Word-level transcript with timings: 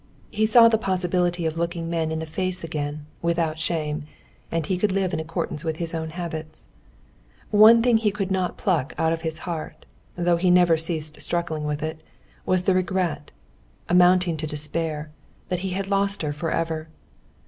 He 0.31 0.47
saw 0.47 0.67
the 0.67 0.79
possibility 0.79 1.45
of 1.45 1.59
looking 1.59 1.87
men 1.87 2.11
in 2.11 2.17
the 2.17 2.25
face 2.25 2.63
again 2.63 3.05
without 3.21 3.59
shame, 3.59 4.05
and 4.51 4.65
he 4.65 4.75
could 4.75 4.91
live 4.91 5.13
in 5.13 5.19
accordance 5.19 5.63
with 5.63 5.75
his 5.77 5.93
own 5.93 6.09
habits. 6.09 6.65
One 7.51 7.83
thing 7.83 7.97
he 7.97 8.09
could 8.09 8.31
not 8.31 8.57
pluck 8.57 8.95
out 8.97 9.13
of 9.13 9.21
his 9.21 9.37
heart, 9.45 9.85
though 10.15 10.37
he 10.37 10.49
never 10.49 10.75
ceased 10.75 11.21
struggling 11.21 11.65
with 11.65 11.83
it, 11.83 12.01
was 12.47 12.63
the 12.63 12.73
regret, 12.73 13.29
amounting 13.87 14.37
to 14.37 14.47
despair, 14.47 15.11
that 15.49 15.59
he 15.59 15.69
had 15.69 15.87
lost 15.87 16.23
her 16.23 16.33
forever. 16.33 16.87